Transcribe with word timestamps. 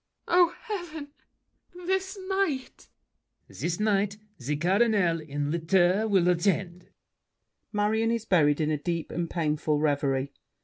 Oh, 0.27 0.55
heaven! 0.63 1.09
this 1.85 2.17
night! 2.27 2.89
LAFFEMAS. 3.49 3.61
This 3.61 3.79
night 3.79 4.17
The 4.39 4.55
Cardinal, 4.55 5.19
in 5.21 5.51
litter, 5.51 6.07
will 6.07 6.27
attend. 6.27 6.89
[Marion 7.71 8.09
is 8.09 8.25
buried 8.25 8.59
in 8.59 8.71
a 8.71 8.79
deep 8.81 9.11
and 9.11 9.29
painful 9.29 9.77
reverie. 9.79 10.31